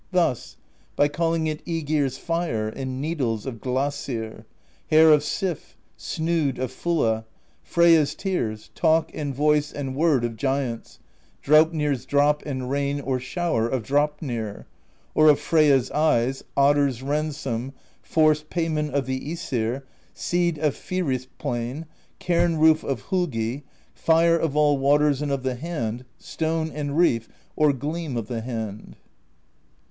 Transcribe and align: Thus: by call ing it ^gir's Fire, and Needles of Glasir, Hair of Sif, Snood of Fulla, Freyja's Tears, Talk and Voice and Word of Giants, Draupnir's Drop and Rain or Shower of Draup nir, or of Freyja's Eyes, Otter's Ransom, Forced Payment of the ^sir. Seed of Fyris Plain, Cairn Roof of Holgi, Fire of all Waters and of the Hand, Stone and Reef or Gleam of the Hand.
Thus: 0.11 0.57
by 0.95 1.09
call 1.09 1.35
ing 1.35 1.45
it 1.45 1.63
^gir's 1.63 2.17
Fire, 2.17 2.67
and 2.69 2.99
Needles 2.99 3.45
of 3.45 3.61
Glasir, 3.61 4.45
Hair 4.89 5.11
of 5.11 5.23
Sif, 5.23 5.77
Snood 5.95 6.57
of 6.57 6.71
Fulla, 6.71 7.25
Freyja's 7.63 8.15
Tears, 8.15 8.71
Talk 8.73 9.11
and 9.13 9.31
Voice 9.35 9.71
and 9.71 9.95
Word 9.95 10.25
of 10.25 10.37
Giants, 10.37 10.97
Draupnir's 11.43 12.07
Drop 12.07 12.41
and 12.47 12.71
Rain 12.71 12.99
or 12.99 13.19
Shower 13.19 13.69
of 13.69 13.83
Draup 13.83 14.23
nir, 14.23 14.65
or 15.13 15.29
of 15.29 15.39
Freyja's 15.39 15.91
Eyes, 15.91 16.43
Otter's 16.57 17.03
Ransom, 17.03 17.71
Forced 18.01 18.49
Payment 18.49 18.95
of 18.95 19.05
the 19.05 19.21
^sir. 19.35 19.83
Seed 20.15 20.57
of 20.57 20.73
Fyris 20.73 21.27
Plain, 21.37 21.85
Cairn 22.17 22.57
Roof 22.57 22.83
of 22.83 23.03
Holgi, 23.11 23.65
Fire 23.93 24.35
of 24.35 24.55
all 24.57 24.79
Waters 24.79 25.21
and 25.21 25.31
of 25.31 25.43
the 25.43 25.53
Hand, 25.53 26.05
Stone 26.17 26.71
and 26.71 26.97
Reef 26.97 27.29
or 27.55 27.71
Gleam 27.71 28.17
of 28.17 28.25
the 28.25 28.41
Hand. 28.41 28.95